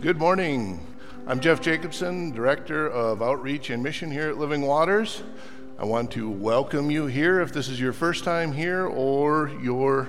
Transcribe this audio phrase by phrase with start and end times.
[0.00, 0.80] Good morning.
[1.26, 5.22] I'm Jeff Jacobson, Director of Outreach and Mission here at Living Waters.
[5.78, 10.08] I want to welcome you here if this is your first time here or your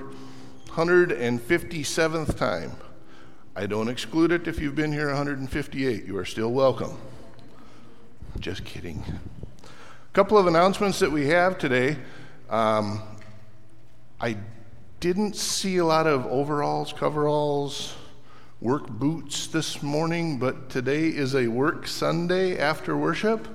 [0.68, 2.72] 157th time.
[3.54, 6.06] I don't exclude it if you've been here 158.
[6.06, 6.96] You are still welcome.
[8.40, 9.04] Just kidding.
[9.62, 11.98] A couple of announcements that we have today.
[12.48, 13.02] Um,
[14.18, 14.38] I
[15.00, 17.94] didn't see a lot of overalls, coveralls,
[18.62, 23.48] work boots this morning, but today is a work Sunday after worship.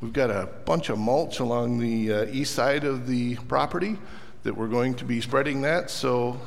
[0.00, 3.98] We've got a bunch of mulch along the uh, east side of the property
[4.44, 5.90] that we're going to be spreading that.
[5.90, 6.40] So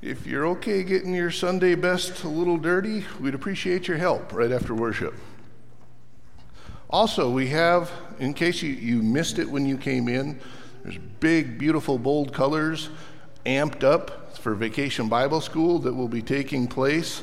[0.00, 4.50] if you're okay getting your Sunday best a little dirty, we'd appreciate your help right
[4.50, 5.12] after worship.
[6.88, 10.40] Also, we have, in case you, you missed it when you came in,
[10.82, 12.88] there's big, beautiful, bold colors
[13.44, 17.22] amped up for Vacation Bible School that will be taking place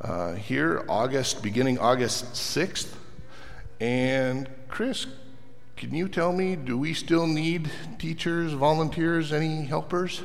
[0.00, 2.92] uh, here August, beginning August 6th.
[3.78, 5.06] And Chris,
[5.76, 10.22] can you tell me, do we still need teachers, volunteers, any helpers?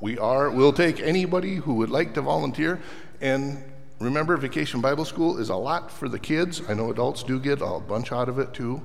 [0.00, 2.80] We are, we'll take anybody who would like to volunteer.
[3.20, 3.62] And
[4.00, 6.62] remember, Vacation Bible School is a lot for the kids.
[6.66, 8.80] I know adults do get a bunch out of it too.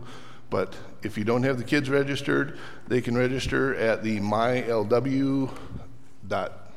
[0.51, 5.49] But if you don't have the kids registered, they can register at the mylw
[6.27, 6.71] dot.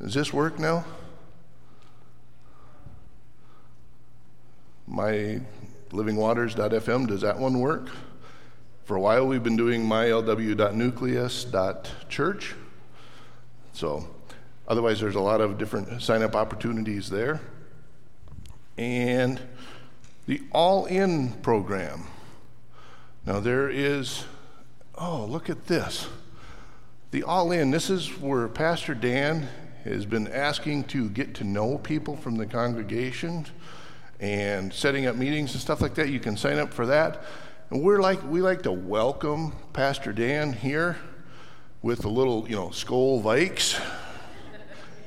[0.00, 0.84] Does this work now?
[4.86, 5.40] My
[5.90, 7.88] mylivingwaters.fm, does that one work?
[8.84, 12.54] For a while, we've been doing mylw.nucleus.church.
[13.72, 14.06] So,
[14.66, 17.40] otherwise, there's a lot of different sign up opportunities there.
[18.76, 19.40] And
[20.26, 22.04] the All In program.
[23.28, 24.24] Now, there is,
[24.94, 26.08] oh, look at this.
[27.10, 29.46] The All In, this is where Pastor Dan
[29.84, 33.44] has been asking to get to know people from the congregation
[34.18, 36.08] and setting up meetings and stuff like that.
[36.08, 37.22] You can sign up for that.
[37.68, 40.96] And we're like, we like to welcome Pastor Dan here
[41.82, 43.78] with a little, you know, Skol Vikes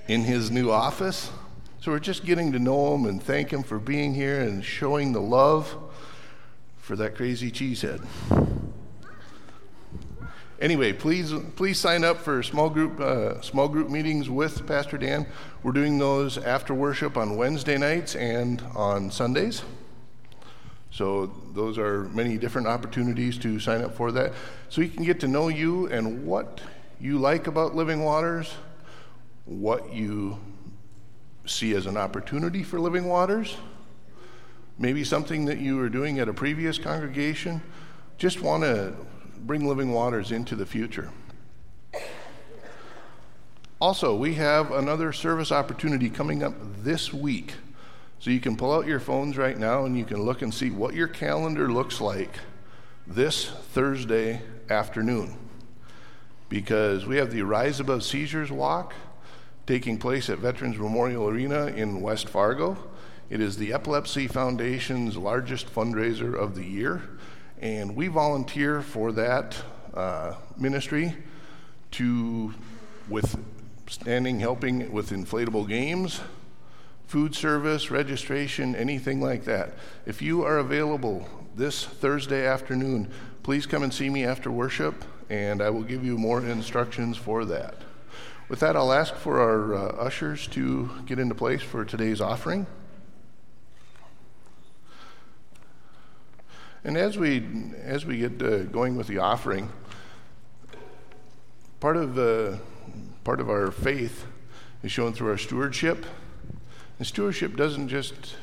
[0.08, 1.32] in his new office.
[1.80, 5.12] So we're just getting to know him and thank him for being here and showing
[5.12, 5.76] the love
[6.82, 8.06] for that crazy cheesehead.
[10.60, 15.26] Anyway, please please sign up for small group uh, small group meetings with Pastor Dan.
[15.64, 19.64] We're doing those after worship on Wednesday nights and on Sundays.
[20.92, 24.34] So those are many different opportunities to sign up for that.
[24.70, 26.62] So he can get to know you and what
[27.00, 28.54] you like about Living Waters,
[29.46, 30.38] what you
[31.46, 33.56] see as an opportunity for Living Waters,
[34.82, 37.62] maybe something that you were doing at a previous congregation.
[38.18, 38.94] Just want to
[39.42, 41.12] bring living waters into the future.
[43.80, 47.54] Also, we have another service opportunity coming up this week.
[48.20, 50.70] So you can pull out your phones right now and you can look and see
[50.70, 52.40] what your calendar looks like
[53.08, 55.36] this Thursday afternoon.
[56.50, 58.94] Because we have the Rise Above Seizures Walk
[59.66, 62.78] taking place at Veterans Memorial Arena in West Fargo.
[63.32, 67.02] It is the Epilepsy Foundation's largest fundraiser of the year.
[67.62, 69.56] And we volunteer for that
[69.94, 71.16] uh, ministry
[71.92, 72.54] to,
[73.08, 73.42] with
[73.88, 76.20] standing, helping with inflatable games,
[77.08, 79.76] food service, registration, anything like that.
[80.06, 83.10] If you are available this Thursday afternoon,
[83.44, 87.46] please come and see me after worship, and I will give you more instructions for
[87.46, 87.76] that.
[88.50, 92.68] With that, I'll ask for our uh, ushers to get into place for today's offering.
[96.84, 97.46] And as we
[97.84, 99.70] as we get uh, going with the offering,
[101.80, 102.58] part of uh,
[103.24, 104.26] part of our faith
[104.84, 106.06] is shown through our stewardship.
[106.98, 108.36] And stewardship doesn't just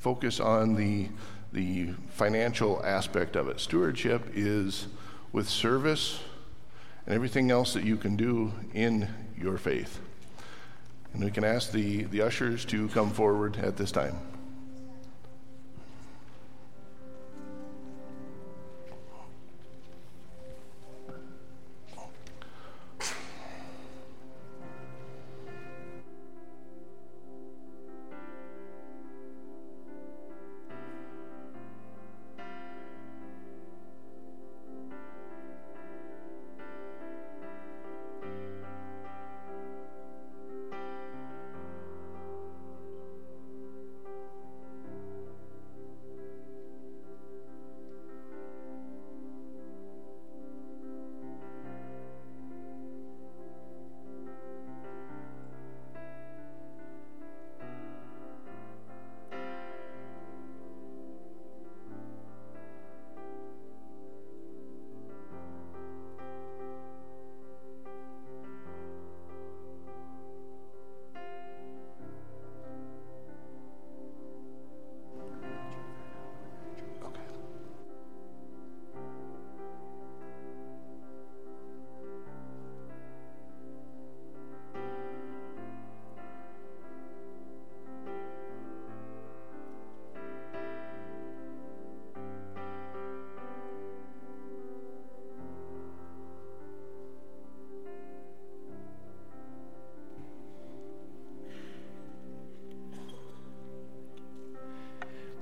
[0.00, 1.08] focus on the
[1.52, 3.60] the financial aspect of it.
[3.60, 4.86] Stewardship is
[5.32, 6.20] with service
[7.06, 10.00] and everything else that you can do in your faith.
[11.12, 14.31] And we can ask the, the ushers to come forward at this time.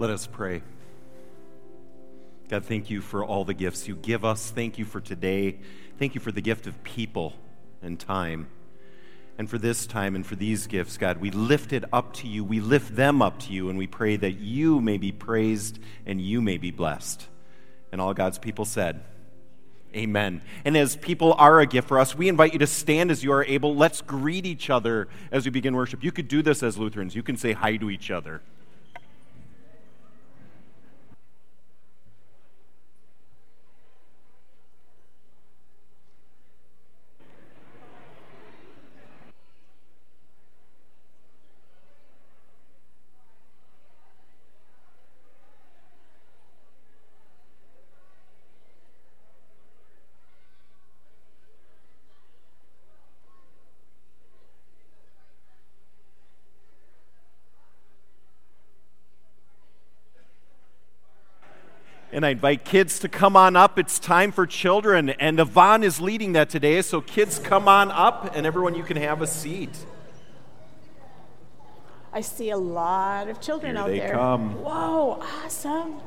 [0.01, 0.63] Let us pray.
[2.49, 4.51] God, thank you for all the gifts you give us.
[4.51, 5.59] Thank you for today.
[5.99, 7.35] Thank you for the gift of people
[7.83, 8.49] and time.
[9.37, 12.43] And for this time and for these gifts, God, we lift it up to you.
[12.43, 16.19] We lift them up to you, and we pray that you may be praised and
[16.19, 17.29] you may be blessed.
[17.93, 19.03] And all God's people said,
[19.95, 20.41] Amen.
[20.65, 23.33] And as people are a gift for us, we invite you to stand as you
[23.33, 23.77] are able.
[23.77, 26.03] Let's greet each other as we begin worship.
[26.03, 28.41] You could do this as Lutherans, you can say hi to each other.
[62.13, 63.79] And I invite kids to come on up.
[63.79, 65.11] It's time for children.
[65.11, 66.83] And Yvonne is leading that today.
[66.83, 69.71] So, kids, come on up, and everyone, you can have a seat.
[72.13, 74.15] I see a lot of children Here out they there.
[74.15, 74.55] come.
[74.61, 76.01] Whoa, awesome.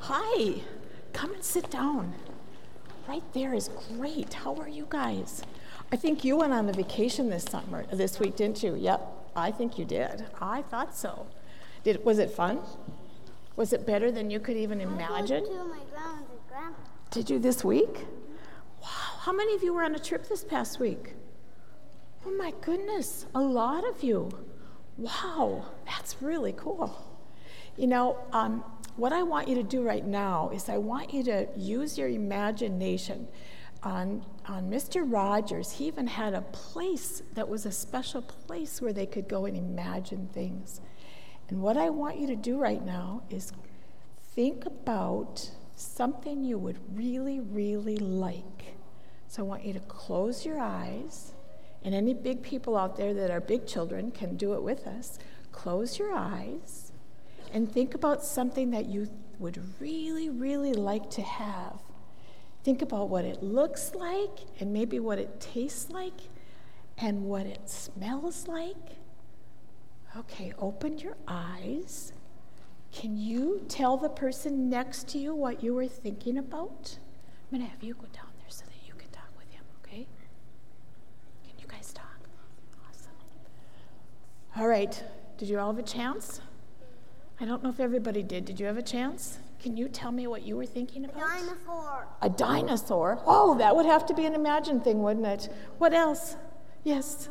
[0.00, 0.60] Hi.
[1.12, 2.14] Come and sit down.
[3.08, 4.32] Right there is great.
[4.32, 5.42] How are you guys?
[5.90, 8.76] I think you went on a vacation this summer, this week, didn't you?
[8.76, 9.00] Yep,
[9.34, 10.26] I think you did.
[10.40, 11.26] I thought so.
[11.82, 12.60] Did was it fun?
[13.56, 15.44] Was it better than you could even imagine?
[15.44, 16.80] To my grandma's and grandpa.
[17.10, 18.06] Did you this week?
[18.80, 18.88] Wow.
[19.20, 21.14] How many of you were on a trip this past week?
[22.24, 24.30] Oh my goodness, a lot of you.
[24.96, 26.94] Wow, that's really cool.
[27.76, 28.62] You know, um,
[28.96, 32.08] what I want you to do right now is I want you to use your
[32.08, 33.26] imagination.
[33.82, 35.10] On, on Mr.
[35.10, 39.46] Rogers, he even had a place that was a special place where they could go
[39.46, 40.82] and imagine things.
[41.50, 43.52] And what I want you to do right now is
[44.34, 48.76] think about something you would really, really like.
[49.26, 51.32] So I want you to close your eyes,
[51.84, 55.18] and any big people out there that are big children can do it with us.
[55.50, 56.92] Close your eyes
[57.52, 59.08] and think about something that you
[59.40, 61.80] would really, really like to have.
[62.62, 66.28] Think about what it looks like, and maybe what it tastes like,
[66.96, 68.99] and what it smells like.
[70.16, 72.12] Okay, open your eyes.
[72.92, 76.98] Can you tell the person next to you what you were thinking about?
[77.52, 79.62] I'm going to have you go down there so that you can talk with him,
[79.84, 80.06] okay?
[81.44, 82.18] Can you guys talk?
[82.88, 83.12] Awesome.
[84.56, 85.02] All right,
[85.38, 86.40] did you all have a chance?
[87.40, 88.44] I don't know if everybody did.
[88.44, 89.38] Did you have a chance?
[89.62, 91.22] Can you tell me what you were thinking about?
[91.22, 92.08] A dinosaur.
[92.22, 93.22] A dinosaur?
[93.26, 95.48] Oh, that would have to be an imagined thing, wouldn't it?
[95.78, 96.36] What else?
[96.82, 97.28] Yes.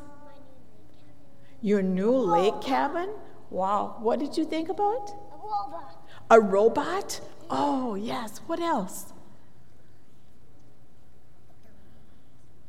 [1.62, 3.10] Your new lake cabin?
[3.50, 3.98] Wow.
[4.00, 5.10] What did you think about?
[5.10, 6.08] A robot.
[6.32, 7.22] A robot?
[7.50, 8.40] Oh, yes.
[8.48, 9.14] What else?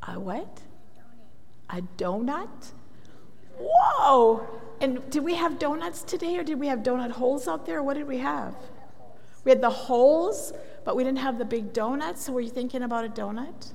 [0.07, 0.61] A what?
[1.69, 2.71] A donut?
[3.57, 4.45] Whoa!
[4.81, 7.83] And did we have donuts today or did we have donut holes out there?
[7.83, 8.55] What did we have?
[9.45, 12.25] We had the holes, but we didn't have the big donuts.
[12.25, 13.73] So were you thinking about a donut?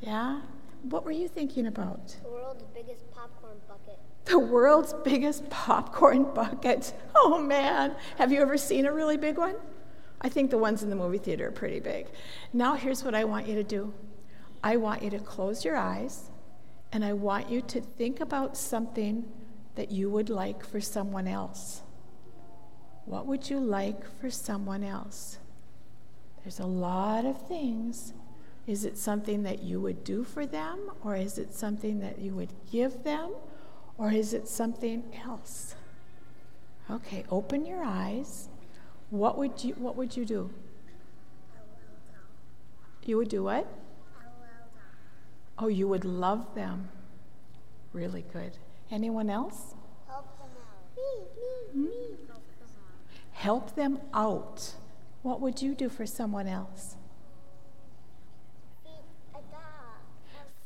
[0.00, 0.42] Yeah?
[0.82, 2.16] What were you thinking about?
[2.22, 3.02] The world's biggest.
[4.26, 6.92] The world's biggest popcorn bucket.
[7.14, 9.54] Oh man, have you ever seen a really big one?
[10.20, 12.08] I think the ones in the movie theater are pretty big.
[12.52, 13.94] Now, here's what I want you to do
[14.62, 16.30] I want you to close your eyes
[16.92, 19.24] and I want you to think about something
[19.74, 21.82] that you would like for someone else.
[23.04, 25.38] What would you like for someone else?
[26.42, 28.12] There's a lot of things.
[28.66, 32.34] Is it something that you would do for them, or is it something that you
[32.34, 33.32] would give them,
[33.98, 35.74] or is it something else?
[36.90, 38.48] Okay, open your eyes.
[39.10, 40.50] What would you what would you do?
[43.04, 43.66] You would do what?
[45.58, 46.88] Oh, you would love them.
[47.92, 48.58] Really good.
[48.90, 49.74] Anyone else?
[50.06, 50.96] Help them out.
[50.96, 51.96] Me, me, me.
[52.26, 53.30] Help them out.
[53.32, 54.74] Help them out.
[55.22, 56.96] What would you do for someone else?
[58.84, 59.00] Feed
[59.34, 59.62] a dog.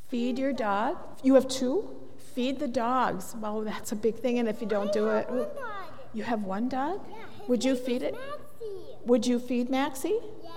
[0.08, 0.96] Feed your dog.
[1.22, 1.99] You have two?
[2.34, 3.34] Feed the dogs.
[3.40, 5.48] Well, that's a big thing, and if you don't do it, One dog.
[6.14, 7.00] you have one dog?
[7.10, 7.16] Yeah,
[7.48, 8.14] Would you feed it?
[8.14, 8.96] Maxie.
[9.06, 10.18] Would you feed Maxie?
[10.42, 10.50] Yeah.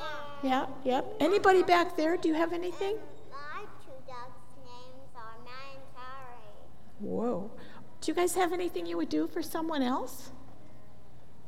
[0.44, 1.06] Yeah, yep.
[1.20, 2.18] Anybody back there?
[2.18, 2.96] Do you have anything?
[2.96, 3.00] Um,
[3.32, 7.00] my two dogs' names are and Tari.
[7.00, 7.52] Whoa.
[8.02, 10.32] Do you guys have anything you would do for someone else?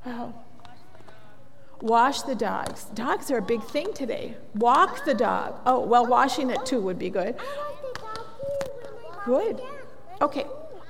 [0.05, 0.33] Oh.
[1.81, 2.85] Wash the dogs.
[2.93, 4.37] Dogs are a big thing today.
[4.55, 5.55] Walk the dog.
[5.65, 7.35] Oh, well, washing it too would be good.
[7.37, 8.71] I like the dog too.
[8.81, 9.61] when my mom Good.
[10.21, 10.45] Okay.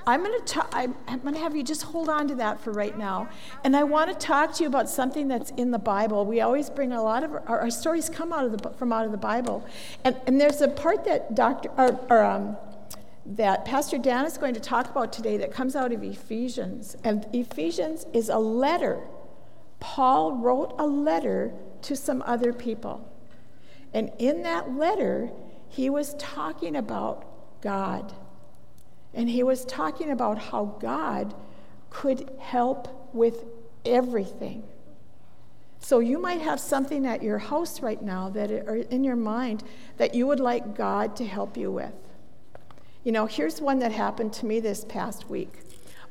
[0.08, 2.72] I'm going to I'm, I'm going to have you just hold on to that for
[2.72, 3.28] right now.
[3.64, 6.26] And I want to talk to you about something that's in the Bible.
[6.26, 9.06] We always bring a lot of our, our stories come out of the from out
[9.06, 9.66] of the Bible.
[10.04, 11.70] And, and there's a part that Dr.
[11.76, 12.56] or, or um,
[13.26, 16.96] that Pastor Dan is going to talk about today that comes out of Ephesians.
[17.04, 19.02] And Ephesians is a letter.
[19.80, 23.12] Paul wrote a letter to some other people.
[23.92, 25.32] And in that letter,
[25.68, 28.14] he was talking about God.
[29.16, 31.34] And he was talking about how God
[31.90, 33.46] could help with
[33.86, 34.64] everything.
[35.80, 39.64] So you might have something at your house right now that or in your mind
[39.98, 41.94] that you would like God to help you with.
[43.04, 45.60] You know, here's one that happened to me this past week.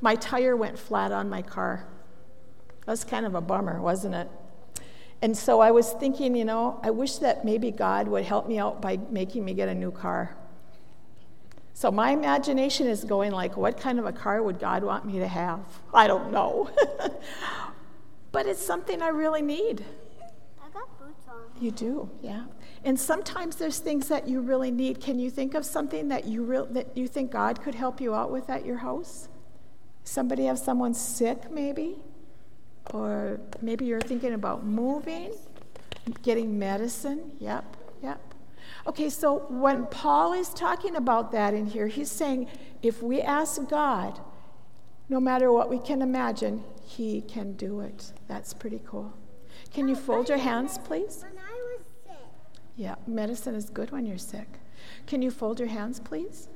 [0.01, 1.87] My tire went flat on my car.
[2.87, 4.29] That's kind of a bummer, wasn't it?
[5.21, 8.59] And so I was thinking, you know, I wish that maybe God would help me
[8.59, 10.37] out by making me get a new car.
[11.77, 15.19] So my imagination is going like, what kind of a car would God want me
[15.19, 15.61] to have?
[15.93, 16.71] I don't know.
[18.33, 19.85] but it's something I really need.
[20.63, 21.35] I got boots on.
[21.61, 22.45] You do, yeah.
[22.85, 25.01] And sometimes there's things that you really need.
[25.01, 28.15] Can you think of something that you re- that you think God could help you
[28.15, 29.29] out with at your house?
[30.05, 31.97] Somebody have someone sick, maybe,
[32.93, 35.33] or maybe you're thinking about moving,
[36.23, 37.33] getting medicine.
[37.41, 38.34] Yep, yep.
[38.87, 42.49] Okay, so when Paul is talking about that in here, he's saying
[42.83, 44.21] if we ask God,
[45.09, 48.13] no matter what we can imagine, He can do it.
[48.29, 49.15] That's pretty cool.
[49.73, 51.23] Can you fold your hands, please?
[51.23, 52.17] When I was sick,
[52.77, 54.49] Yeah, medicine is good when you're sick.
[55.07, 56.49] Can you fold your hands, please?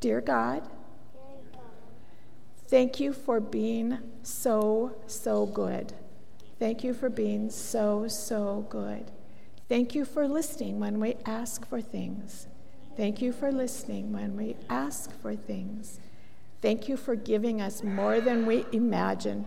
[0.00, 0.68] Dear God,
[2.66, 5.94] thank you for being so, so good.
[6.58, 9.10] Thank you for being so, so good.
[9.68, 12.46] Thank you for listening when we ask for things.
[12.96, 16.00] Thank you for listening when we ask for things.
[16.60, 19.46] Thank you for giving us more than we imagine.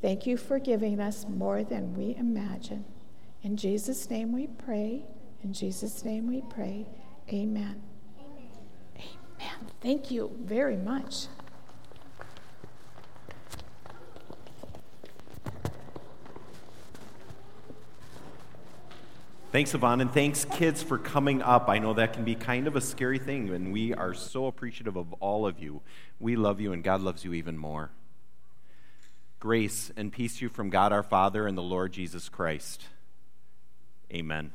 [0.00, 2.84] Thank you for giving us more than we imagine.
[3.42, 5.04] In Jesus' name we pray.
[5.44, 6.86] In Jesus' name we pray.
[7.32, 7.82] Amen.
[8.96, 9.70] Amen.
[9.80, 11.26] Thank you very much.
[19.52, 21.68] Thanks, Yvonne, and thanks, kids, for coming up.
[21.68, 24.96] I know that can be kind of a scary thing, and we are so appreciative
[24.96, 25.82] of all of you.
[26.18, 27.90] We love you, and God loves you even more.
[29.40, 32.86] Grace and peace to you from God our Father and the Lord Jesus Christ.
[34.10, 34.52] Amen.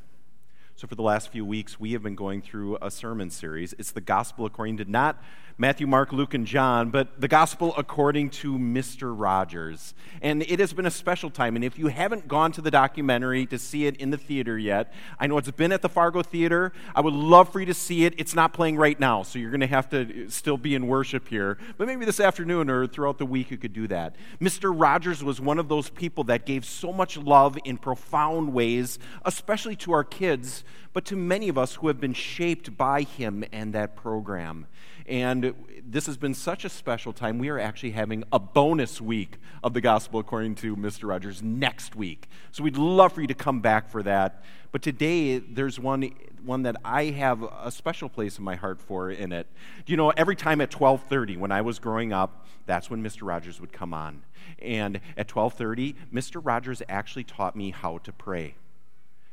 [0.78, 3.74] So, for the last few weeks, we have been going through a sermon series.
[3.80, 5.20] It's the gospel according to not
[5.60, 9.12] Matthew, Mark, Luke, and John, but the gospel according to Mr.
[9.18, 9.96] Rogers.
[10.22, 11.56] And it has been a special time.
[11.56, 14.94] And if you haven't gone to the documentary to see it in the theater yet,
[15.20, 16.74] I know it's been at the Fargo Theater.
[16.94, 18.14] I would love for you to see it.
[18.20, 20.86] It's not playing right now, so you're going to have to uh, still be in
[20.86, 21.58] worship here.
[21.80, 24.16] But maybe this afternoon or throughout the week you could do that.
[24.40, 24.72] Mr.
[24.72, 29.76] Rogers was one of those people that gave so much love in profound ways, especially
[29.78, 33.74] to our kids, but to many of us who have been shaped by him and
[33.74, 34.68] that program.
[35.08, 35.54] And
[35.88, 37.40] this has been such a special time.
[37.40, 41.08] We are actually having a bonus week of the gospel according to Mr.
[41.08, 42.28] Rogers next week.
[42.52, 44.44] So we'd love for you to come back for that.
[44.74, 46.12] But today, there's one,
[46.44, 49.48] one that I have a special place in my heart for in it.
[49.86, 53.26] You know, every time at 1230 when I was growing up, that's when Mr.
[53.26, 54.24] Rogers would come on.
[54.60, 56.42] And at 1230, Mr.
[56.44, 58.56] Rogers actually taught me how to pray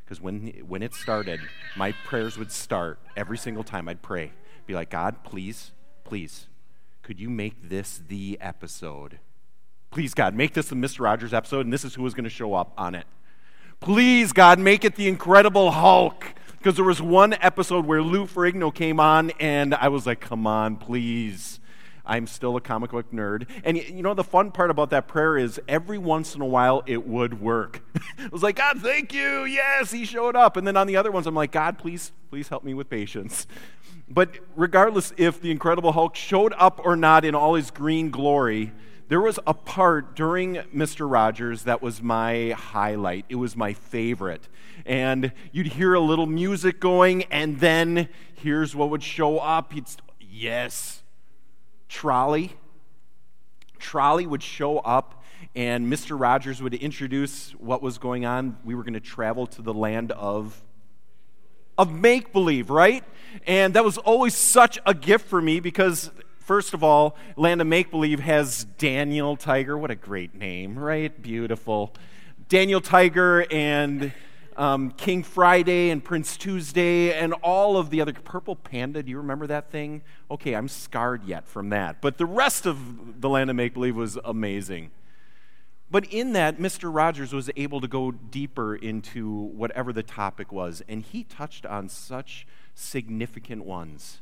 [0.04, 1.40] because when, when it started,
[1.76, 4.32] my prayers would start every single time I'd pray.
[4.66, 5.72] Be like, God, please,
[6.04, 6.46] please,
[7.02, 9.18] could you make this the episode?
[9.90, 11.00] Please, God, make this the Mr.
[11.00, 13.06] Rogers episode, and this is who is going to show up on it.
[13.80, 16.34] Please, God, make it the Incredible Hulk.
[16.58, 20.46] Because there was one episode where Lou Ferrigno came on, and I was like, come
[20.46, 21.60] on, please.
[22.06, 23.48] I'm still a comic book nerd.
[23.64, 26.82] And you know, the fun part about that prayer is every once in a while
[26.86, 27.82] it would work.
[28.18, 29.44] I was like, God, thank you.
[29.44, 30.56] Yes, he showed up.
[30.56, 33.46] And then on the other ones, I'm like, God, please, please help me with patience.
[34.06, 38.72] But regardless if the Incredible Hulk showed up or not in all his green glory,
[39.08, 41.10] there was a part during Mr.
[41.10, 43.24] Rogers that was my highlight.
[43.28, 44.48] It was my favorite.
[44.84, 49.74] And you'd hear a little music going, and then here's what would show up.
[49.74, 49.86] You'd,
[50.20, 51.03] yes,
[51.88, 52.56] trolley.
[53.78, 55.22] Trolley would show up,
[55.54, 56.18] and Mr.
[56.18, 58.56] Rogers would introduce what was going on.
[58.64, 60.62] We were going to travel to the land of
[61.76, 63.04] of make believe, right?
[63.46, 67.66] And that was always such a gift for me because first of all, Land of
[67.66, 69.76] Make Believe has Daniel Tiger.
[69.76, 71.20] What a great name, right?
[71.20, 71.94] Beautiful.
[72.48, 74.12] Daniel Tiger and
[74.56, 78.12] um, King Friday and Prince Tuesday and all of the other.
[78.12, 80.02] Purple Panda, do you remember that thing?
[80.30, 82.00] Okay, I'm scarred yet from that.
[82.00, 84.90] But the rest of the Land of Make Believe was amazing.
[85.90, 86.92] But in that, Mr.
[86.92, 91.88] Rogers was able to go deeper into whatever the topic was, and he touched on
[91.88, 94.20] such significant ones.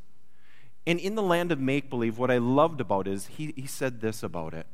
[0.87, 4.01] And in the land of make believe, what I loved about is he, he said
[4.01, 4.67] this about it.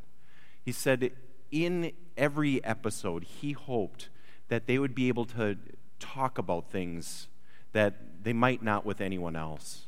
[0.64, 1.12] He said,
[1.50, 4.08] in every episode, he hoped
[4.48, 5.56] that they would be able to
[5.98, 7.28] talk about things
[7.72, 9.86] that they might not with anyone else.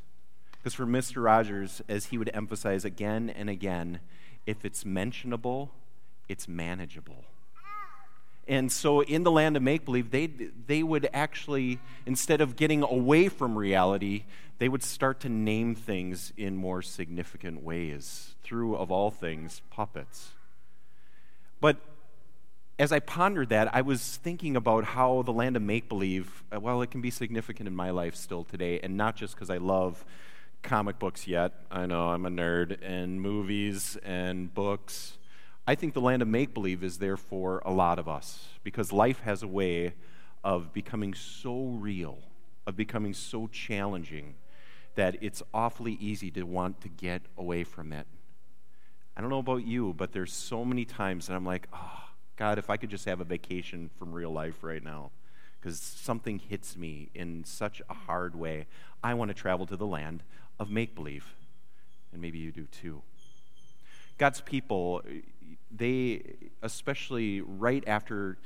[0.53, 1.25] Because for Mr.
[1.25, 4.01] Rogers, as he would emphasize again and again,
[4.46, 5.70] if it's mentionable,
[6.29, 7.25] it's manageable.
[8.46, 12.83] And so in the land of make believe, they, they would actually, instead of getting
[12.83, 14.25] away from reality,
[14.59, 20.33] they would start to name things in more significant ways through, of all things, puppets.
[21.61, 21.77] But
[22.80, 26.58] as I pondered that, I was thinking about how the land of make believe, uh,
[26.58, 29.58] well, it can be significant in my life still today, and not just because I
[29.58, 30.02] love
[30.62, 31.52] comic books yet.
[31.70, 35.18] I know I'm a nerd, and movies and books.
[35.66, 38.94] I think the land of make believe is there for a lot of us because
[38.94, 39.92] life has a way
[40.42, 42.16] of becoming so real,
[42.66, 44.36] of becoming so challenging,
[44.94, 48.06] that it's awfully easy to want to get away from it.
[49.14, 52.04] I don't know about you, but there's so many times that I'm like, oh,
[52.40, 55.11] God, if I could just have a vacation from real life right now,
[55.61, 58.66] because something hits me in such a hard way.
[59.05, 60.22] I want to travel to the land
[60.59, 61.35] of make believe.
[62.14, 63.03] And maybe you do too.
[64.16, 65.03] God's people,
[65.70, 66.22] they,
[66.62, 68.38] especially right after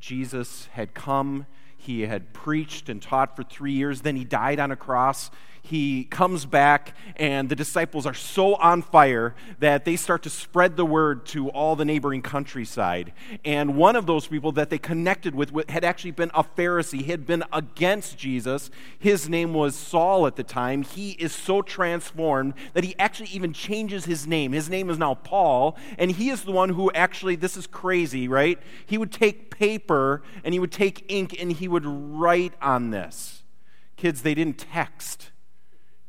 [0.00, 1.44] Jesus had come,
[1.76, 5.30] he had preached and taught for three years, then he died on a cross
[5.64, 10.76] he comes back, and the disciples are so on fire that they start to spread
[10.76, 13.12] the word to all the neighboring countryside.
[13.44, 17.26] And one of those people that they connected with had actually been a Pharisee, had
[17.26, 18.70] been against Jesus.
[18.98, 20.82] His name was Saul at the time.
[20.82, 24.52] He is so transformed that he actually even changes his name.
[24.52, 28.26] His name is now Paul, and he is the one who actually, this is crazy,
[28.26, 28.58] right?
[28.84, 33.42] He would take paper and he would take ink and he would write on this.
[33.96, 35.31] Kids, they didn't text.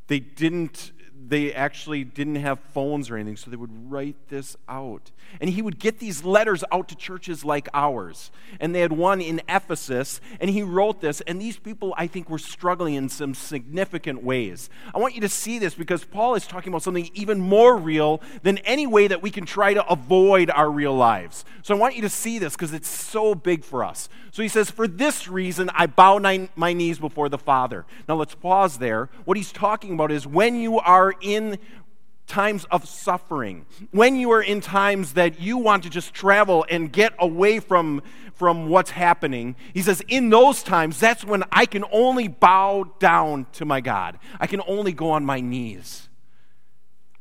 [0.07, 0.91] They didn't
[1.29, 5.11] they actually didn't have phones or anything, so they would write this out.
[5.39, 8.31] And he would get these letters out to churches like ours.
[8.59, 11.21] And they had one in Ephesus, and he wrote this.
[11.21, 14.69] And these people, I think, were struggling in some significant ways.
[14.93, 18.21] I want you to see this because Paul is talking about something even more real
[18.43, 21.45] than any way that we can try to avoid our real lives.
[21.63, 24.09] So I want you to see this because it's so big for us.
[24.31, 26.19] So he says, For this reason, I bow
[26.55, 27.85] my knees before the Father.
[28.09, 29.09] Now let's pause there.
[29.25, 31.57] What he's talking about is when you are in
[32.27, 36.91] times of suffering, when you are in times that you want to just travel and
[36.91, 38.01] get away from,
[38.33, 43.45] from what's happening, he says, in those times, that's when I can only bow down
[43.53, 44.19] to my God.
[44.39, 46.09] I can only go on my knees.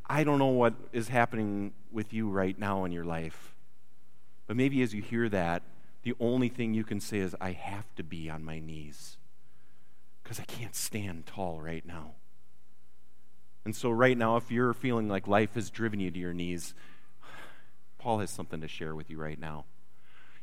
[0.06, 3.54] I don't know what is happening with you right now in your life,
[4.46, 5.62] but maybe as you hear that,
[6.02, 9.16] the only thing you can say is, I have to be on my knees
[10.22, 12.12] because I can't stand tall right now.
[13.64, 16.74] And so, right now, if you're feeling like life has driven you to your knees,
[17.98, 19.64] Paul has something to share with you right now.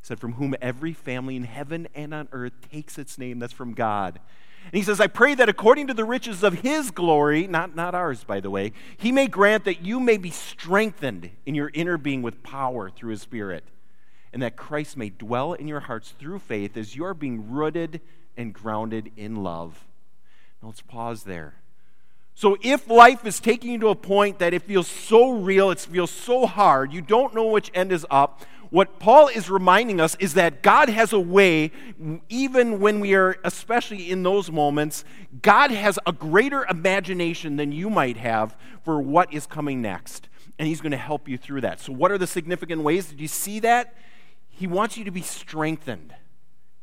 [0.01, 3.39] He said, From whom every family in heaven and on earth takes its name.
[3.39, 4.19] That's from God.
[4.65, 7.95] And he says, I pray that according to the riches of his glory, not, not
[7.95, 11.97] ours, by the way, he may grant that you may be strengthened in your inner
[11.97, 13.63] being with power through his Spirit,
[14.31, 18.01] and that Christ may dwell in your hearts through faith as you are being rooted
[18.37, 19.85] and grounded in love.
[20.61, 21.55] Now let's pause there.
[22.39, 25.79] So, if life is taking you to a point that it feels so real, it
[25.81, 30.15] feels so hard, you don't know which end is up, what Paul is reminding us
[30.21, 31.73] is that God has a way,
[32.29, 35.03] even when we are, especially in those moments,
[35.41, 40.29] God has a greater imagination than you might have for what is coming next.
[40.57, 41.81] And He's going to help you through that.
[41.81, 43.09] So, what are the significant ways?
[43.09, 43.95] Did you see that?
[44.47, 46.15] He wants you to be strengthened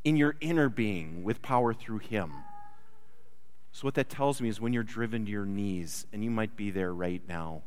[0.05, 2.35] in your inner being with power through Him.
[3.77, 6.57] So, what that tells me is when you're driven to your knees, and you might
[6.57, 7.61] be there right now,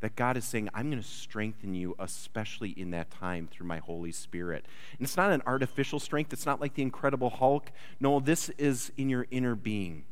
[0.00, 3.78] that God is saying, I'm going to strengthen you, especially in that time through my
[3.78, 4.66] Holy Spirit.
[4.98, 7.70] And it's not an artificial strength, it's not like the Incredible Hulk.
[8.00, 10.02] No, this is in your inner being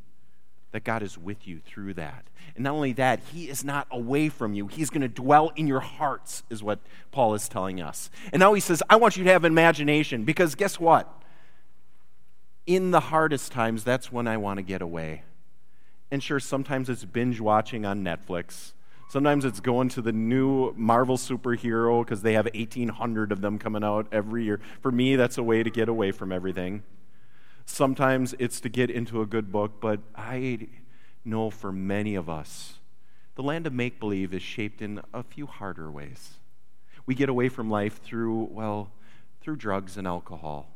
[0.71, 2.25] that God is with you through that.
[2.55, 4.69] And not only that, He is not away from you.
[4.69, 6.79] He's going to dwell in your hearts, is what
[7.11, 8.09] Paul is telling us.
[8.33, 11.22] And now he says, I want you to have imagination, because guess what?
[12.67, 15.23] In the hardest times, that's when I want to get away.
[16.11, 18.73] And sure, sometimes it's binge watching on Netflix.
[19.09, 23.85] Sometimes it's going to the new Marvel superhero because they have 1,800 of them coming
[23.85, 24.61] out every year.
[24.81, 26.83] For me, that's a way to get away from everything.
[27.67, 30.69] Sometimes it's to get into a good book, but I
[31.25, 32.79] know for many of us,
[33.35, 36.39] the land of make believe is shaped in a few harder ways.
[37.07, 38.93] We get away from life through, well,
[39.41, 40.69] through drugs and alcohol.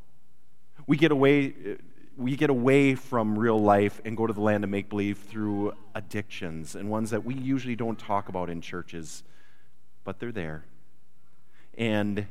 [0.87, 1.79] We get away
[2.17, 5.75] we get away from real life and go to the land of make believe through
[5.95, 9.23] addictions and ones that we usually don't talk about in churches,
[10.03, 10.65] but they're there.
[11.77, 12.27] And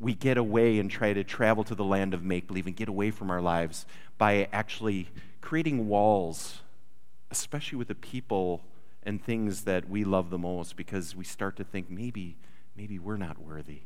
[0.00, 2.88] we get away and try to travel to the land of make believe and get
[2.88, 3.86] away from our lives
[4.18, 5.08] by actually
[5.40, 6.60] creating walls,
[7.30, 8.62] especially with the people
[9.04, 12.36] and things that we love the most, because we start to think maybe,
[12.76, 13.82] maybe we're not worthy.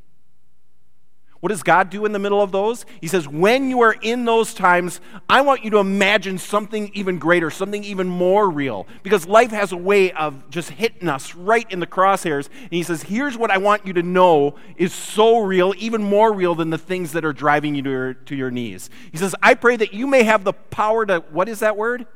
[1.40, 2.87] What does God do in the middle of those?
[3.01, 7.18] He says, when you are in those times, I want you to imagine something even
[7.18, 8.87] greater, something even more real.
[9.03, 12.49] Because life has a way of just hitting us right in the crosshairs.
[12.62, 16.33] And he says, here's what I want you to know is so real, even more
[16.33, 18.88] real than the things that are driving you to your, to your knees.
[19.12, 22.07] He says, I pray that you may have the power to, what is that word?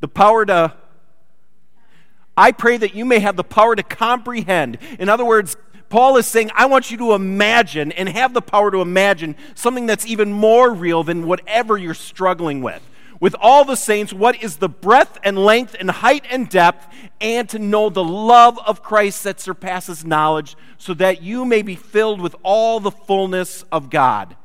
[0.00, 0.74] The power to
[2.36, 4.78] I pray that you may have the power to comprehend.
[4.98, 5.56] In other words,
[5.88, 9.86] Paul is saying, I want you to imagine and have the power to imagine something
[9.86, 12.82] that's even more real than whatever you're struggling with.
[13.20, 16.86] With all the saints, what is the breadth and length and height and depth,
[17.20, 21.76] and to know the love of Christ that surpasses knowledge, so that you may be
[21.76, 24.36] filled with all the fullness of God.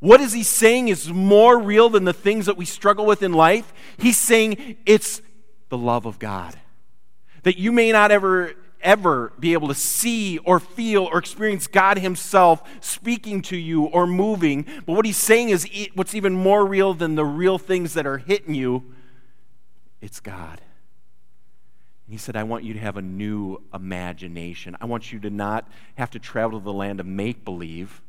[0.00, 3.32] What is he saying is more real than the things that we struggle with in
[3.32, 3.72] life?
[3.96, 5.22] He's saying it's
[5.70, 6.54] the love of God.
[7.44, 11.98] That you may not ever ever be able to see or feel or experience God
[11.98, 14.66] Himself speaking to you or moving.
[14.84, 18.18] But what He's saying is what's even more real than the real things that are
[18.18, 18.84] hitting you
[20.00, 20.60] it's God.
[22.08, 24.76] He said, I want you to have a new imagination.
[24.80, 28.00] I want you to not have to travel to the land of make believe.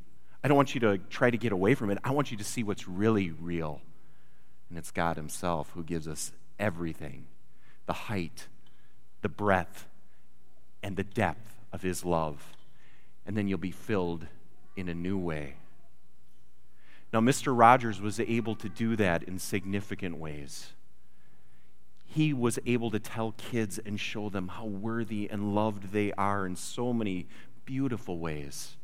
[0.43, 1.97] I don't want you to try to get away from it.
[2.03, 3.81] I want you to see what's really real.
[4.69, 7.25] And it's God Himself who gives us everything
[7.87, 8.47] the height,
[9.21, 9.87] the breadth,
[10.87, 12.55] and the depth of His love.
[13.25, 14.25] And then you'll be filled
[14.77, 15.55] in a new way.
[17.11, 17.55] Now, Mr.
[17.55, 20.69] Rogers was able to do that in significant ways.
[22.05, 26.45] He was able to tell kids and show them how worthy and loved they are
[26.45, 27.27] in so many
[27.65, 28.77] beautiful ways.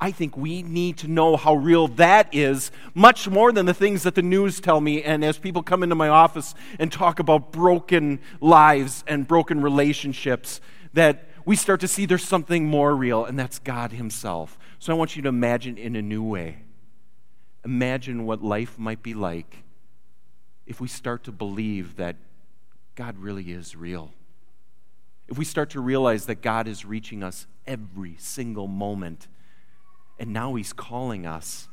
[0.00, 4.04] I think we need to know how real that is, much more than the things
[4.04, 5.02] that the news tell me.
[5.02, 10.62] And as people come into my office and talk about broken lives and broken relationships,
[10.92, 14.58] that we start to see there's something more real, and that's God Himself.
[14.78, 16.58] So I want you to imagine in a new way.
[17.64, 19.64] Imagine what life might be like
[20.66, 22.16] if we start to believe that
[22.94, 24.12] God really is real.
[25.28, 29.28] If we start to realize that God is reaching us every single moment,
[30.18, 31.68] and now He's calling us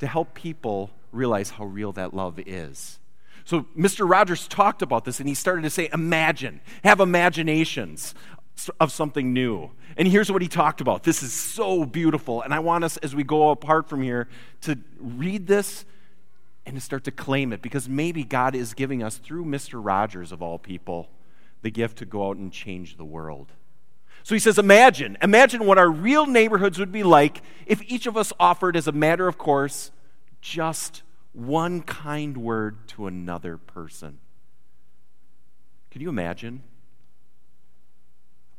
[0.00, 2.98] to help people realize how real that love is.
[3.44, 4.08] So, Mr.
[4.08, 8.14] Rogers talked about this and he started to say, Imagine, have imaginations
[8.80, 9.70] of something new.
[9.96, 11.02] And here's what he talked about.
[11.02, 12.42] This is so beautiful.
[12.42, 14.28] And I want us, as we go apart from here,
[14.62, 15.84] to read this
[16.64, 19.80] and to start to claim it because maybe God is giving us, through Mr.
[19.84, 21.08] Rogers of all people,
[21.62, 23.52] the gift to go out and change the world.
[24.22, 28.16] So he says, Imagine, imagine what our real neighborhoods would be like if each of
[28.16, 29.90] us offered, as a matter of course,
[30.40, 34.18] just one kind word to another person.
[35.90, 36.62] Can you imagine?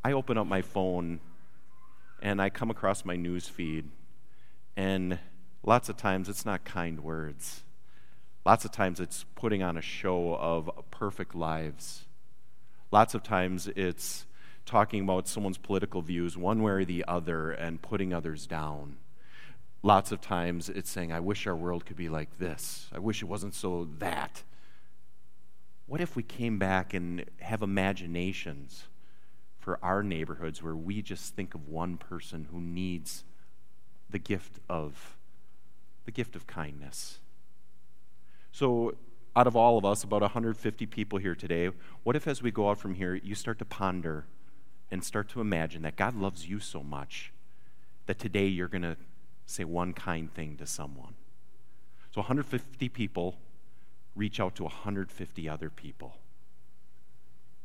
[0.06, 1.22] I open up my phone
[2.22, 3.89] and I come across my news feed,
[4.76, 5.20] and
[5.63, 7.63] lots of times it's not kind words.
[8.46, 12.06] Lots of times it's putting on a show of perfect lives.
[12.92, 14.26] Lots of times it's
[14.66, 18.98] talking about someone's political views one way or the other and putting others down.
[19.82, 22.89] Lots of times it's saying, I wish our world could be like this.
[22.94, 24.44] I wish it wasn't so that.
[25.86, 28.86] What if we came back and have imaginations
[29.63, 33.23] for our neighborhoods where we just think of one person who needs
[34.10, 35.15] the gift of
[36.04, 37.19] the gift of kindness.
[38.52, 38.95] So
[39.38, 41.69] out of all of us, about 150 people here today,
[42.04, 44.26] what if as we go out from here, you start to ponder
[44.91, 47.32] and start to imagine that God loves you so much
[48.06, 48.97] that today you're going to
[49.45, 51.13] say one kind thing to someone?
[52.13, 53.38] So 150 people
[54.13, 56.17] reach out to 150 other people,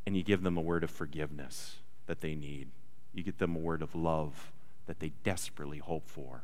[0.07, 1.79] and you give them a word of forgiveness
[2.09, 2.69] that they need.
[3.15, 4.51] You get them a word of love
[4.87, 6.43] that they desperately hope for.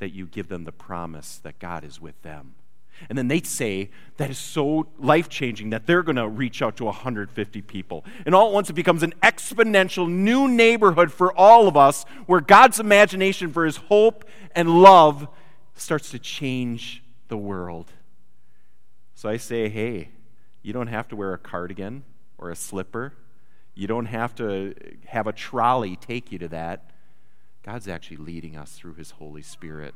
[0.00, 2.54] That you give them the promise that God is with them.
[3.08, 6.76] And then they say that is so life changing that they're going to reach out
[6.78, 8.04] to 150 people.
[8.26, 12.40] And all at once it becomes an exponential new neighborhood for all of us where
[12.40, 14.24] God's imagination for his hope
[14.54, 15.28] and love
[15.74, 17.92] starts to change the world.
[19.14, 20.08] So I say, hey,
[20.62, 22.04] you don't have to wear a cardigan
[22.36, 23.14] or a slipper.
[23.78, 24.74] You don't have to
[25.06, 26.90] have a trolley take you to that.
[27.62, 29.94] God's actually leading us through His Holy Spirit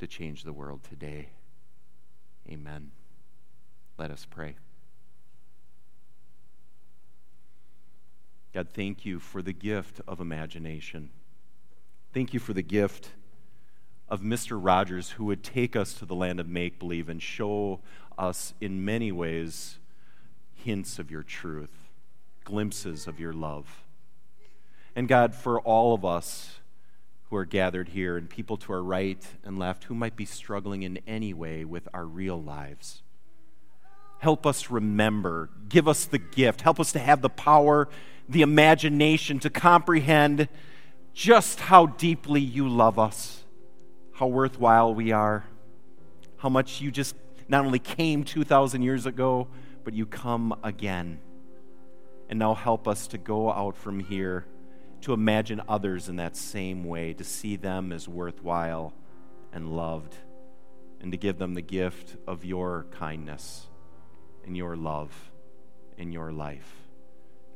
[0.00, 1.30] to change the world today.
[2.46, 2.90] Amen.
[3.96, 4.56] Let us pray.
[8.52, 11.08] God, thank you for the gift of imagination.
[12.12, 13.12] Thank you for the gift
[14.10, 14.58] of Mr.
[14.62, 17.80] Rogers, who would take us to the land of make believe and show
[18.18, 19.78] us, in many ways,
[20.52, 21.81] hints of your truth,
[22.44, 23.84] glimpses of your love.
[24.94, 26.60] And God, for all of us
[27.30, 30.82] who are gathered here and people to our right and left who might be struggling
[30.82, 33.02] in any way with our real lives,
[34.18, 37.88] help us remember, give us the gift, help us to have the power,
[38.28, 40.48] the imagination to comprehend
[41.14, 43.44] just how deeply you love us,
[44.12, 45.44] how worthwhile we are,
[46.36, 47.16] how much you just
[47.48, 49.48] not only came 2,000 years ago,
[49.84, 51.18] but you come again.
[52.32, 54.46] And now help us to go out from here
[55.02, 58.94] to imagine others in that same way, to see them as worthwhile
[59.52, 60.16] and loved,
[61.02, 63.68] and to give them the gift of your kindness
[64.46, 65.30] and your love
[65.98, 66.88] in your life.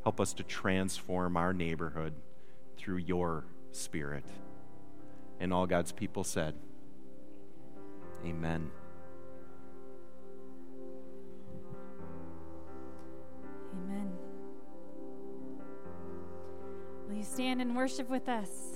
[0.02, 2.12] Help us to transform our neighborhood
[2.76, 4.26] through your Spirit.
[5.40, 6.54] And all God's people said,
[8.26, 8.70] Amen.
[13.72, 14.25] Amen.
[17.08, 18.75] Will you stand and worship with us?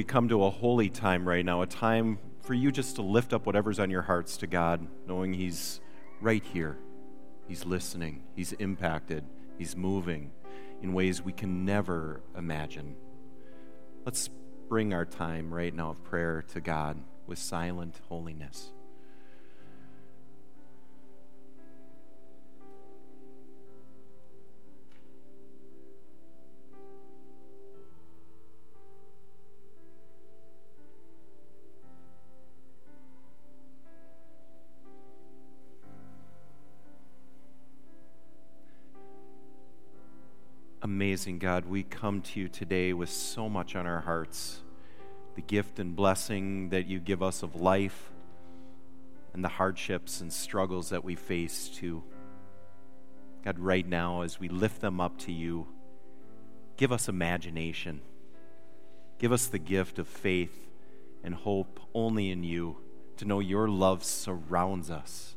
[0.00, 3.34] We come to a holy time right now, a time for you just to lift
[3.34, 5.78] up whatever's on your hearts to God, knowing He's
[6.22, 6.78] right here.
[7.46, 9.26] He's listening, He's impacted,
[9.58, 10.30] He's moving
[10.80, 12.96] in ways we can never imagine.
[14.06, 14.30] Let's
[14.70, 16.96] bring our time right now of prayer to God
[17.26, 18.72] with silent holiness.
[40.90, 44.58] Amazing God, we come to you today with so much on our hearts
[45.36, 48.10] the gift and blessing that you give us of life
[49.32, 52.02] and the hardships and struggles that we face too.
[53.44, 55.68] God, right now, as we lift them up to you,
[56.76, 58.00] give us imagination.
[59.18, 60.68] Give us the gift of faith
[61.22, 62.78] and hope only in you,
[63.18, 65.36] to know your love surrounds us.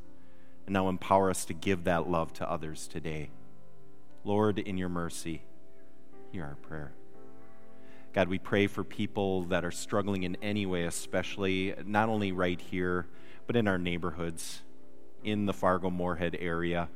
[0.65, 3.29] And now empower us to give that love to others today.
[4.25, 5.43] Lord, in your mercy,
[6.31, 6.93] hear our prayer.
[8.13, 12.61] God, we pray for people that are struggling in any way, especially not only right
[12.61, 13.07] here,
[13.47, 14.61] but in our neighborhoods,
[15.25, 16.87] in the Fargo Moorhead area.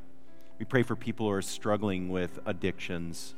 [0.57, 3.35] We pray for people who are struggling with addictions,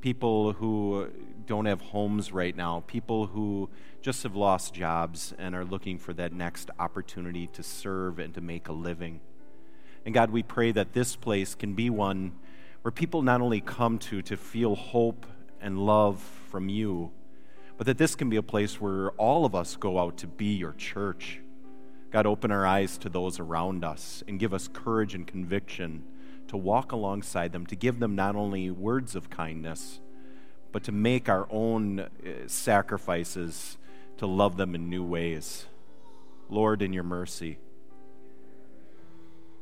[0.00, 1.10] people who
[1.46, 3.68] don't have homes right now, people who
[4.00, 8.40] just have lost jobs and are looking for that next opportunity to serve and to
[8.40, 9.20] make a living.
[10.06, 12.32] And God, we pray that this place can be one
[12.82, 15.26] where people not only come to to feel hope
[15.60, 16.20] and love
[16.50, 17.10] from you,
[17.76, 20.54] but that this can be a place where all of us go out to be
[20.54, 21.40] your church.
[22.10, 26.04] God, open our eyes to those around us and give us courage and conviction
[26.48, 30.00] to walk alongside them, to give them not only words of kindness,
[30.72, 32.08] but to make our own uh,
[32.46, 33.78] sacrifices
[34.18, 35.66] to love them in new ways.
[36.50, 37.58] Lord, in your mercy.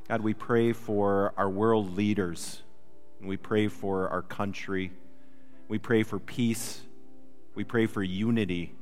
[0.08, 2.62] God, we pray for our world leaders,
[3.20, 4.92] and we pray for our country.
[5.68, 6.82] We pray for peace.
[7.54, 8.74] We pray for unity.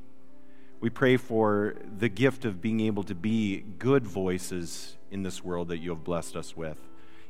[0.79, 5.67] We pray for the gift of being able to be good voices in this world
[5.67, 6.77] that you have blessed us with,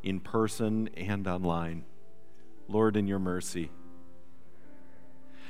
[0.04, 1.84] in person and online.
[2.68, 3.72] Lord, in your mercy.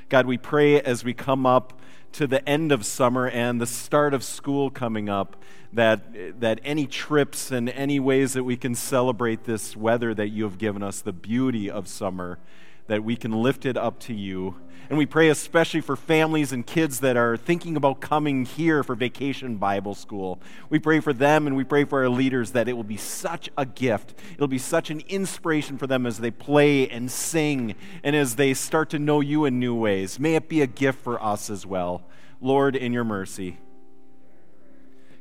[0.08, 1.80] God, we pray as we come up
[2.14, 5.36] to the end of summer and the start of school coming up
[5.74, 10.44] that, that any trips and any ways that we can celebrate this weather that you
[10.44, 12.40] have given us, the beauty of summer,
[12.88, 14.56] that we can lift it up to you.
[14.90, 18.96] And we pray especially for families and kids that are thinking about coming here for
[18.96, 20.42] vacation Bible school.
[20.72, 23.52] We pray for them and we pray for our leaders that it will be such
[23.56, 24.16] a gift.
[24.34, 28.56] It'll be such an inspiration for them as they play and sing and as they
[28.56, 30.20] start to know you in new ways.
[30.20, 32.02] May it be a gift for us as well.
[32.42, 33.60] Lord, in your mercy.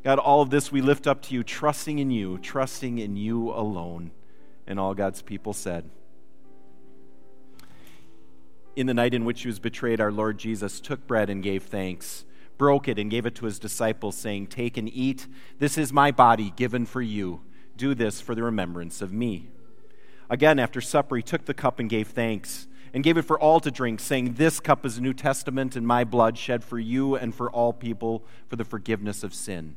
[0.09, 3.51] God, all of this we lift up to you, trusting in you, trusting in you
[3.51, 4.11] alone.
[4.67, 5.85] And all God's people said,
[8.75, 11.65] in the night in which he was betrayed, our Lord Jesus took bread and gave
[11.65, 12.25] thanks,
[12.57, 15.27] broke it, and gave it to his disciples, saying, Take and eat.
[15.59, 17.43] This is my body given for you.
[17.77, 19.51] Do this for the remembrance of me.
[20.31, 23.61] Again, after supper, he took the cup and gave thanks, and gave it for all
[23.61, 27.15] to drink, saying, This cup is a New Testament in my blood, shed for you
[27.15, 29.77] and for all people for the forgiveness of sin.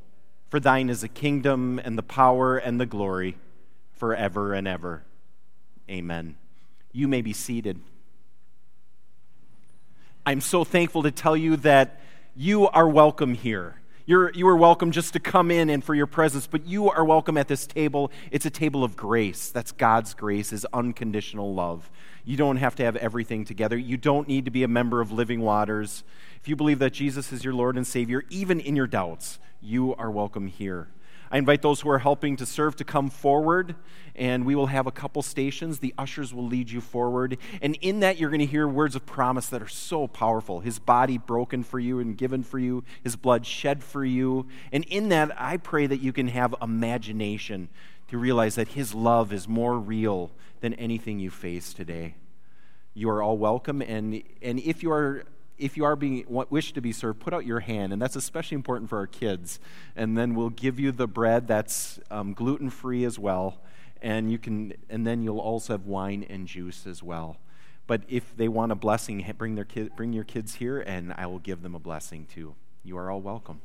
[0.51, 3.37] For thine is the kingdom, and the power, and the glory,
[3.93, 5.03] forever and ever.
[5.89, 6.35] Amen.
[6.91, 7.79] You may be seated.
[10.25, 12.01] I'm so thankful to tell you that
[12.35, 13.80] you are welcome here.
[14.11, 17.05] You're, you are welcome just to come in and for your presence, but you are
[17.05, 18.11] welcome at this table.
[18.29, 19.51] It's a table of grace.
[19.51, 21.89] That's God's grace, His unconditional love.
[22.25, 23.77] You don't have to have everything together.
[23.77, 26.03] You don't need to be a member of Living Waters.
[26.41, 29.95] If you believe that Jesus is your Lord and Savior, even in your doubts, you
[29.95, 30.89] are welcome here.
[31.31, 33.75] I invite those who are helping to serve to come forward,
[34.15, 35.79] and we will have a couple stations.
[35.79, 37.37] The ushers will lead you forward.
[37.61, 40.77] And in that, you're going to hear words of promise that are so powerful His
[40.77, 44.45] body broken for you and given for you, His blood shed for you.
[44.73, 47.69] And in that, I pray that you can have imagination
[48.09, 52.15] to realize that His love is more real than anything you face today.
[52.93, 55.23] You are all welcome, and, and if you are
[55.61, 58.55] if you are being wish to be served, put out your hand, and that's especially
[58.55, 59.59] important for our kids.
[59.95, 63.61] And then we'll give you the bread that's um, gluten free as well,
[64.01, 67.37] and you can, and then you'll also have wine and juice as well.
[67.85, 71.27] But if they want a blessing, bring their kid, bring your kids here, and I
[71.27, 72.55] will give them a blessing too.
[72.83, 73.61] You are all welcome.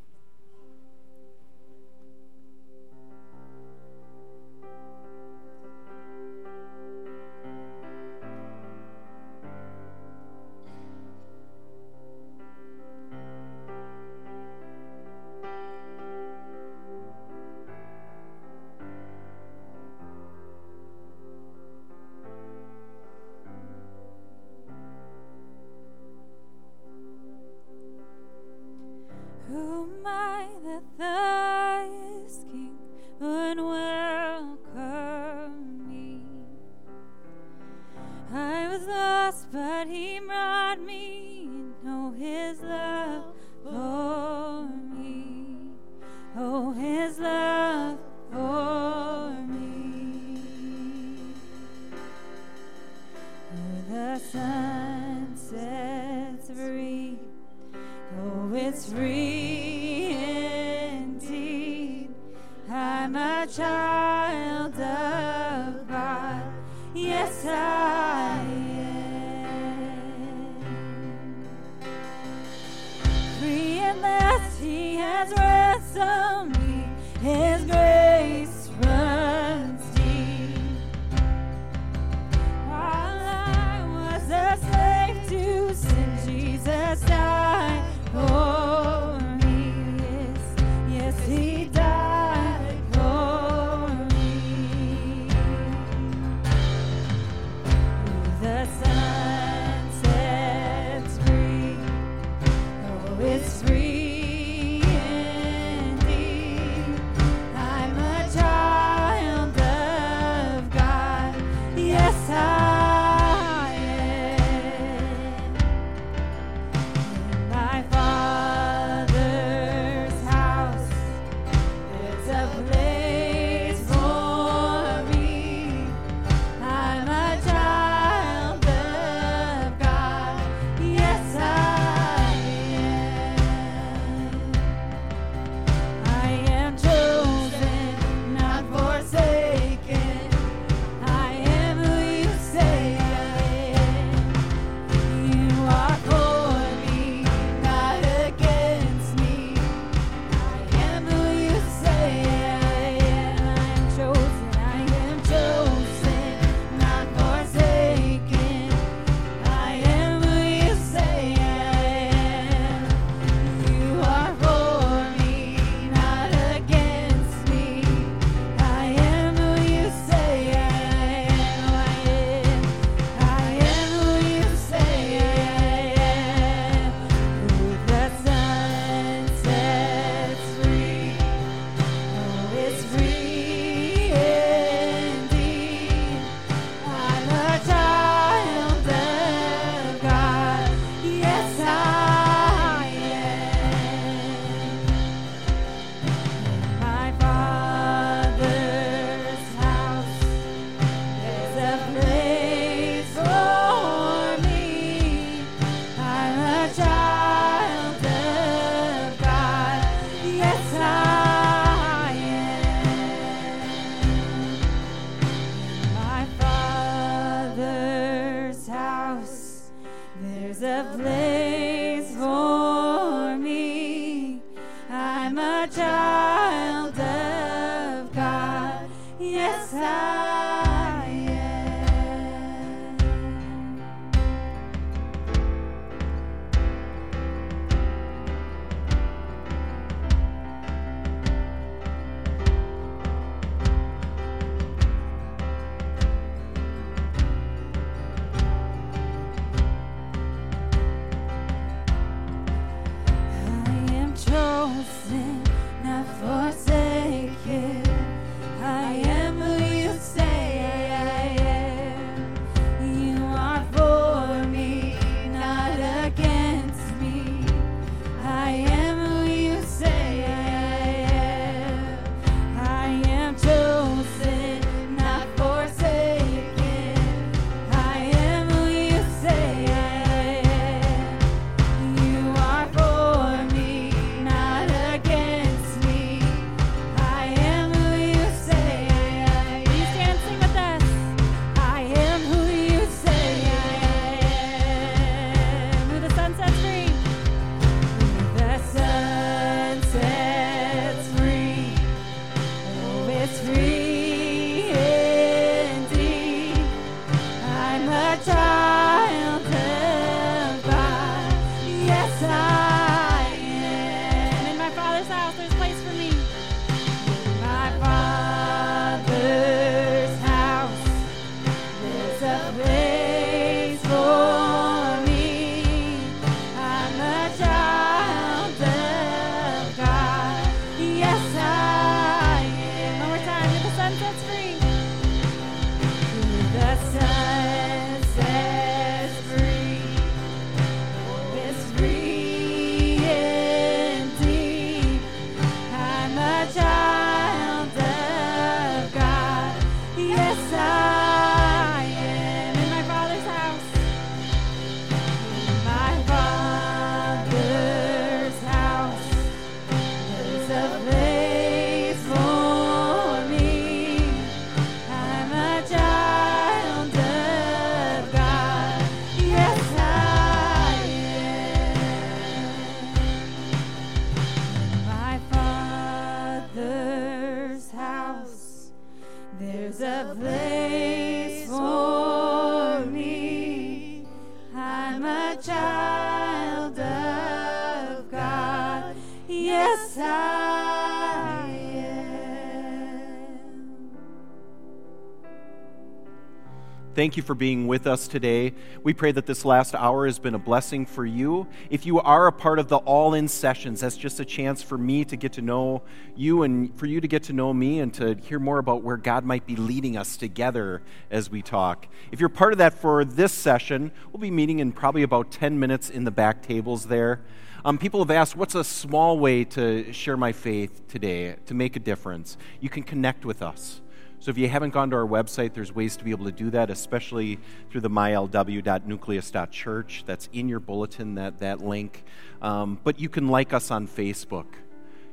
[397.07, 398.53] Thank you for being with us today.
[398.83, 401.47] We pray that this last hour has been a blessing for you.
[401.71, 404.77] If you are a part of the all in sessions, that's just a chance for
[404.77, 405.83] me to get to know
[406.17, 408.97] you and for you to get to know me and to hear more about where
[408.97, 411.87] God might be leading us together as we talk.
[412.11, 415.61] If you're part of that for this session, we'll be meeting in probably about 10
[415.61, 417.21] minutes in the back tables there.
[417.65, 421.77] Um, people have asked, what's a small way to share my faith today to make
[421.77, 422.37] a difference?
[422.59, 423.81] You can connect with us.
[424.19, 426.51] So if you haven't gone to our website, there's ways to be able to do
[426.51, 427.39] that, especially
[427.71, 430.05] through the mylw.nucleus.church.
[430.07, 432.05] That's in your bulletin, that, that link.
[432.43, 434.47] Um, but you can like us on Facebook.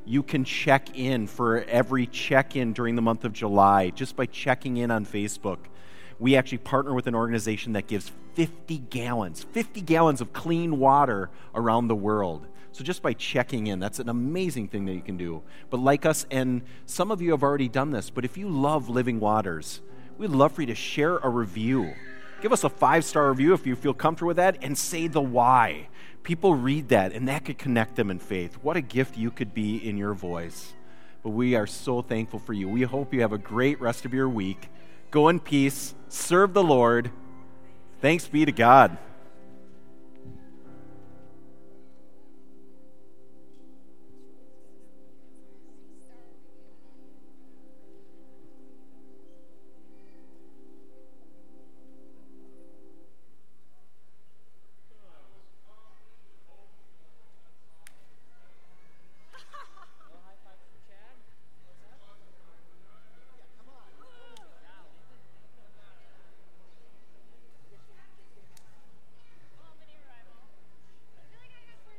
[0.06, 4.26] You can check in for every check in during the month of July just by
[4.26, 5.60] checking in on Facebook.
[6.20, 11.30] We actually partner with an organization that gives 50 gallons, 50 gallons of clean water
[11.54, 12.47] around the world.
[12.74, 15.43] So just by checking in, that's an amazing thing that you can do.
[15.69, 18.89] But like us, and some of you have already done this, but if you love
[18.89, 19.80] Living Waters,
[20.17, 21.93] we'd love for you to share a review.
[22.41, 25.21] Give us a five star review if you feel comfortable with that, and say the
[25.21, 25.88] why.
[26.24, 28.55] People read that, and that could connect them in faith.
[28.63, 30.74] What a gift you could be in your voice.
[31.21, 32.67] But we are so thankful for you.
[32.67, 34.69] We hope you have a great rest of your week.
[35.11, 37.11] Go in peace, serve the Lord.
[38.01, 38.97] Thanks be to God.